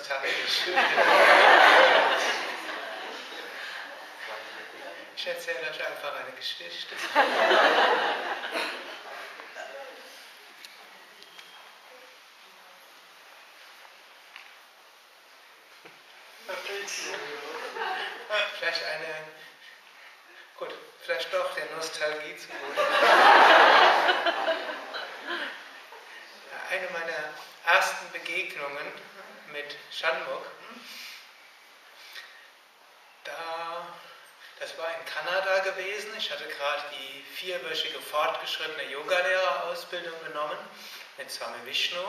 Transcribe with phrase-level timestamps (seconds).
[0.00, 0.62] nostalgisch.
[5.16, 6.94] Ich erzähle euch einfach eine Geschichte.
[18.58, 19.24] Vielleicht eine,
[20.56, 22.48] gut, vielleicht doch der Nostalgie zu
[26.70, 27.34] Eine meiner
[27.66, 28.92] ersten Begegnungen
[29.52, 30.46] mit Shanmuk,
[33.24, 33.86] da,
[34.58, 36.14] das war in Kanada gewesen.
[36.16, 40.58] Ich hatte gerade die vierwöchige fortgeschrittene Yogalehrerausbildung genommen
[41.18, 42.02] mit Swami Vishnu.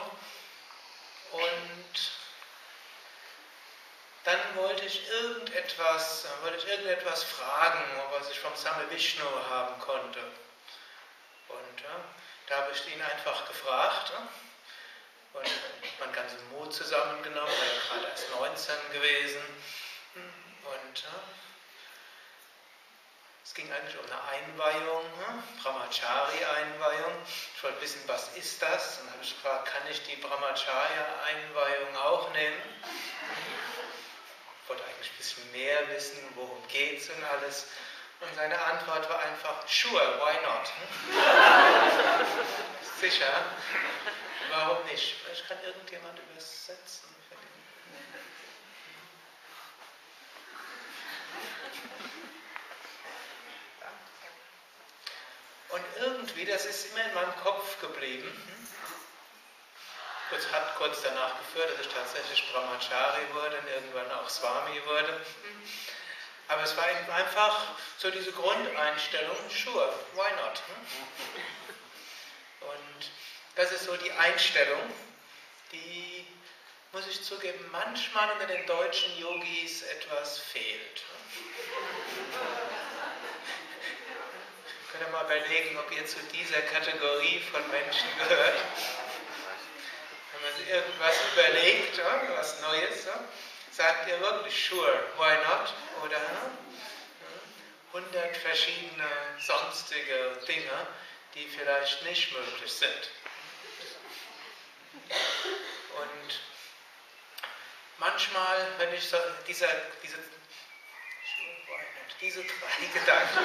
[1.31, 2.11] Und
[4.23, 10.19] dann wollte ich irgendetwas, wollte ich irgendetwas fragen, was ich vom Swami Vishnu haben konnte.
[11.47, 12.03] Und ja,
[12.47, 14.11] da habe ich ihn einfach gefragt.
[15.33, 15.49] Und
[16.01, 19.41] meinen ganzen Mut zusammengenommen, war ja gerade erst 19 gewesen.
[20.15, 21.05] Und
[23.43, 25.43] es ging eigentlich um eine Einweihung, ne?
[25.61, 27.13] Brahmachari-Einweihung.
[27.55, 28.99] Ich wollte wissen, was ist das?
[28.99, 32.61] Und dann habe ich gefragt, kann ich die Brahmacharya-Einweihung auch nehmen?
[34.63, 37.67] Ich wollte eigentlich ein bisschen mehr wissen, worum geht es und alles.
[38.22, 40.72] Und seine Antwort war einfach, sure, why not?
[43.00, 43.45] Sicher.
[44.52, 45.16] Warum nicht?
[45.23, 47.09] Vielleicht kann irgendjemand übersetzen.
[55.69, 58.30] Und irgendwie, das ist immer in meinem Kopf geblieben.
[60.30, 65.22] Kurz hat kurz danach geführt, dass ich tatsächlich Brahmachari wurde und irgendwann auch Swami wurde.
[66.52, 67.66] Aber es war einfach
[67.97, 70.61] so diese Grundeinstellung, sure, why not?
[72.59, 73.11] Und
[73.55, 74.81] das ist so die Einstellung,
[75.71, 76.27] die,
[76.91, 81.03] muss ich zugeben, manchmal unter den deutschen Yogis etwas fehlt.
[84.91, 88.59] Könnt ihr mal überlegen, ob ihr zu dieser Kategorie von Menschen gehört.
[90.33, 92.02] Wenn man sich irgendwas überlegt,
[92.36, 93.08] was Neues,
[93.71, 95.73] sagt ihr wirklich, sure, why not?
[96.04, 96.20] Oder
[97.93, 99.08] 100 verschiedene
[99.39, 100.87] sonstige Dinge,
[101.33, 103.09] die vielleicht nicht möglich sind.
[105.09, 106.39] Und
[107.98, 109.17] manchmal, wenn ich so
[109.48, 109.67] dieser,
[110.03, 110.17] diese,
[112.20, 113.39] diese drei Gedanken,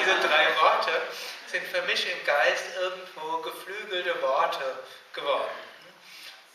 [0.00, 1.02] diese drei Worte
[1.46, 4.78] sind für mich im Geist irgendwo geflügelte Worte
[5.12, 5.73] geworden.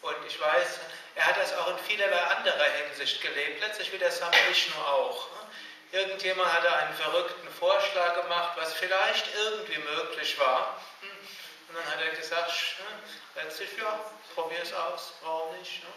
[0.01, 0.79] Und ich weiß,
[1.15, 5.27] er hat das auch in vielerlei anderer Hinsicht gelebt, letztlich wie der Same Vishnu auch.
[5.91, 10.79] Irgendjemand hatte einen verrückten Vorschlag gemacht, was vielleicht irgendwie möglich war.
[11.67, 12.51] Und dann hat er gesagt,
[13.35, 13.99] letztlich, ja,
[14.35, 15.83] probier es aus, warum nicht?
[15.83, 15.89] Ne?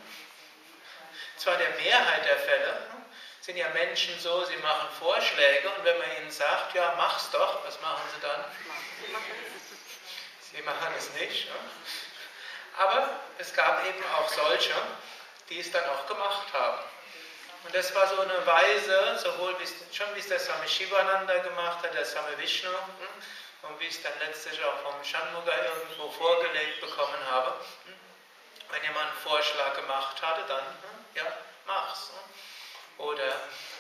[1.37, 3.05] Zwar der Mehrheit der Fälle ne,
[3.41, 7.65] sind ja Menschen so, sie machen Vorschläge und wenn man ihnen sagt, ja, mach's doch,
[7.65, 8.45] was machen sie dann?
[10.53, 11.49] Sie machen es nicht.
[12.78, 14.75] Aber es gab eben auch solche,
[15.49, 16.78] die es dann auch gemacht haben.
[17.65, 21.38] Und das war so eine Weise, sowohl wie es, schon wie es der Swami Shivananda
[21.38, 25.53] gemacht hat, der Swami Vishnu, hm, und wie ich es dann letztlich auch vom Shanmuga
[25.65, 27.55] irgendwo vorgelegt bekommen habe.
[27.84, 27.94] Hm,
[28.71, 31.33] wenn jemand einen Vorschlag gemacht hatte, dann, hm, ja,
[31.66, 32.10] mach's.
[32.99, 33.33] Oder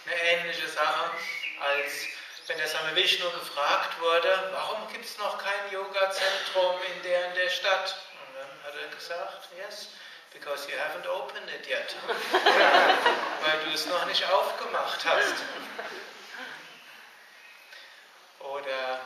[0.06, 1.10] eine ähnliche Sache,
[1.60, 2.06] als
[2.46, 7.34] wenn der Same Vishnu gefragt wurde, warum gibt es noch kein Yoga-Zentrum in der in
[7.34, 7.96] der Stadt?
[8.12, 9.88] Und dann hat er gesagt, yes,
[10.32, 11.94] because you haven't opened it yet.
[13.42, 15.34] Weil du es noch nicht aufgemacht hast.
[18.40, 19.00] Oder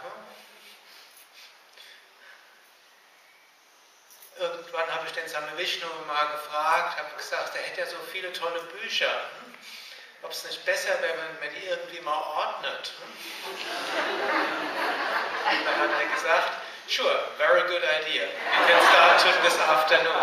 [4.39, 8.33] irgendwann habe ich den Same Vishnu mal gefragt, habe gesagt, er hätte ja so viele
[8.33, 9.11] tolle Bücher.
[9.11, 9.55] Hm?
[10.23, 12.93] Ob es nicht besser wäre, wenn man die irgendwie mal ordnet.
[12.99, 13.17] Hm?
[15.65, 16.53] Dann hat er gesagt,
[16.89, 18.27] sure, very good idea.
[18.27, 20.23] You can start this afternoon.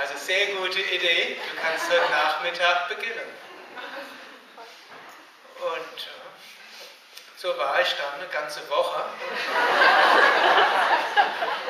[0.00, 3.28] Also sehr gute Idee, du kannst heute Nachmittag beginnen.
[5.60, 6.08] Und
[7.36, 9.04] so war ich dann eine ganze Woche,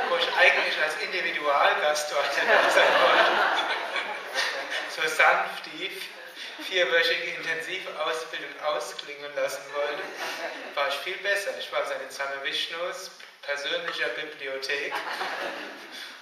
[0.08, 3.32] wo ich eigentlich als Individualgast dort da sein wollte.
[4.94, 5.91] So sanft die
[6.62, 10.03] vierwöchige Intensivausbildung ausklingen lassen wollte,
[10.75, 11.56] war ich viel besser.
[11.59, 13.11] Ich war seine Zame Vishnus
[13.43, 14.93] persönlicher Bibliothek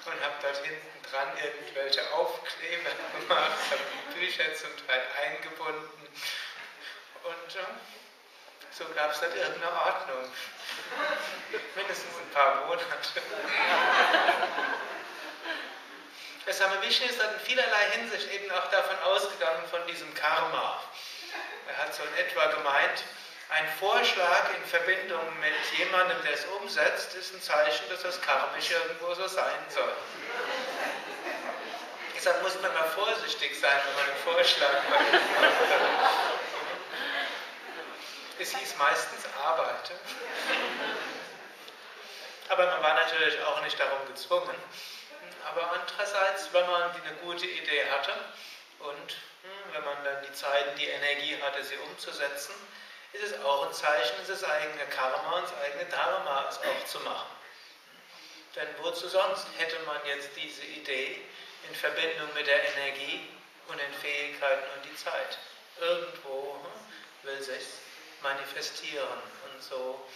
[0.06, 2.90] und habe dort hinten dran irgendwelche Aufkleber
[3.20, 6.08] gemacht, habe die Bücher zum Teil eingebunden
[7.24, 7.66] und ja,
[8.72, 10.32] so gab es dann irgendeine Ordnung.
[11.76, 12.86] Mindestens ein paar Monate.
[16.46, 20.82] Der Same ist in vielerlei Hinsicht eben auch davon ausgegangen, von diesem Karma.
[21.68, 23.04] Er hat so in etwa gemeint,
[23.50, 28.70] ein Vorschlag in Verbindung mit jemandem, der es umsetzt, ist ein Zeichen, dass das karmisch
[28.70, 29.92] irgendwo so sein soll.
[32.16, 35.22] Deshalb muss man mal vorsichtig sein, wenn man einen Vorschlag macht.
[38.38, 39.94] Es hieß meistens arbeite.
[42.48, 44.56] Aber man war natürlich auch nicht darum gezwungen.
[45.46, 48.12] Aber andererseits, wenn man eine gute Idee hatte
[48.80, 49.10] und
[49.42, 52.54] hm, wenn man dann die Zeit und die Energie hatte, sie umzusetzen,
[53.12, 57.28] ist es auch ein Zeichen, das eigene Karma und das eigene Dharma auch zu machen.
[58.56, 61.20] Denn wozu sonst hätte man jetzt diese Idee
[61.68, 63.28] in Verbindung mit der Energie
[63.68, 65.38] und den Fähigkeiten und die Zeit?
[65.80, 67.64] Irgendwo hm, will sich
[68.22, 70.08] manifestieren und so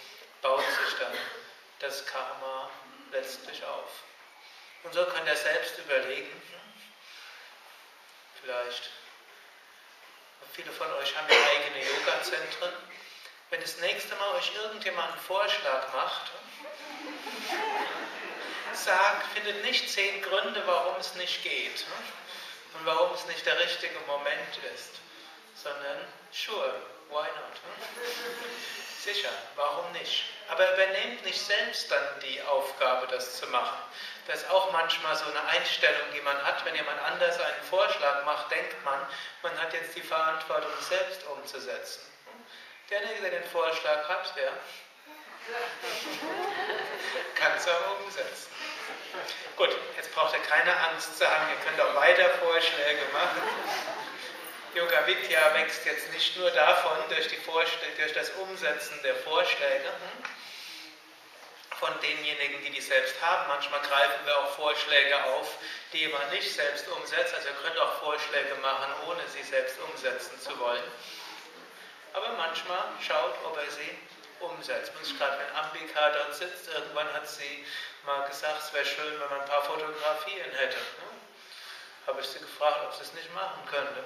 [0.43, 1.13] baut sich dann
[1.81, 2.71] das Karma
[3.11, 4.03] letztlich auf.
[4.87, 6.83] Und so könnt ihr selbst überlegen, hm,
[8.41, 8.91] vielleicht
[10.57, 12.73] Viele von euch haben ja eigene Yoga-Zentren.
[13.51, 16.31] Wenn das nächste Mal euch irgendjemand einen Vorschlag macht,
[18.73, 21.85] sagt, findet nicht zehn Gründe, warum es nicht geht
[22.73, 24.93] und warum es nicht der richtige Moment ist,
[25.67, 25.99] sondern
[26.31, 26.75] sure,
[27.11, 27.57] why not?
[29.03, 30.25] Sicher, warum nicht?
[30.49, 33.79] Aber übernehmt nicht selbst dann die Aufgabe, das zu machen.
[34.27, 36.65] Das ist auch manchmal so eine Einstellung, die man hat.
[36.65, 39.01] Wenn jemand anders einen Vorschlag macht, denkt man,
[39.43, 42.03] man hat jetzt die Verantwortung, es selbst umzusetzen.
[42.91, 44.53] Derjenige, der den Vorschlag hat, der
[47.37, 48.51] kann es auch umsetzen.
[49.57, 53.43] Gut, jetzt braucht ihr keine Angst zu haben, ihr könnt auch weiter Vorschläge machen.
[54.77, 57.39] Yoga Vidya wächst jetzt nicht nur davon, durch, die
[57.97, 60.25] durch das Umsetzen der Vorschläge, hm,
[61.79, 63.49] von denjenigen, die die selbst haben.
[63.49, 65.51] Manchmal greifen wir auch Vorschläge auf,
[65.95, 67.35] die jemand nicht selbst umsetzt.
[67.35, 70.85] Also ihr könnt auch Vorschläge machen, ohne sie selbst umsetzen zu wollen.
[72.13, 73.99] Aber manchmal schaut, ob er sie
[74.41, 74.93] umsetzt.
[74.95, 77.65] Und gerade wenn Ambika dort sitzt, irgendwann hat sie
[78.05, 80.77] mal gesagt, es wäre schön, wenn man ein paar Fotografien hätte.
[80.77, 81.09] Ne?
[82.09, 84.05] Habe ich sie gefragt, ob sie es nicht machen könnte.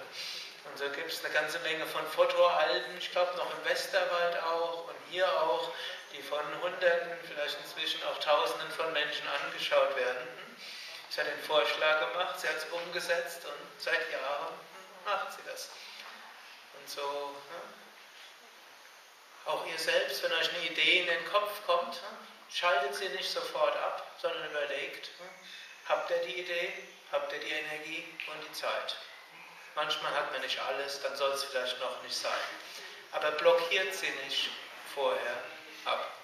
[0.65, 4.89] Und so gibt es eine ganze Menge von Fotoalben, ich glaube noch im Westerwald auch
[4.89, 5.73] und hier auch,
[6.13, 10.29] die von Hunderten, vielleicht inzwischen auch Tausenden von Menschen angeschaut werden.
[11.09, 14.55] Sie hat den Vorschlag gemacht, sie hat es umgesetzt und seit Jahren
[15.05, 15.71] macht sie das.
[16.79, 17.61] Und so, ne?
[19.47, 22.09] auch ihr selbst, wenn euch eine Idee in den Kopf kommt, ne?
[22.53, 25.27] schaltet sie nicht sofort ab, sondern überlegt, ne?
[25.89, 26.73] habt ihr die Idee,
[27.13, 28.97] habt ihr die Energie und die Zeit.
[29.75, 32.33] Manchmal hat man nicht alles, dann soll es vielleicht noch nicht sein.
[33.13, 34.51] Aber blockiert sie nicht
[34.95, 35.37] vorher
[35.85, 36.20] ab.